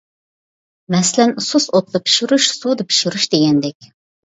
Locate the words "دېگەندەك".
3.37-3.91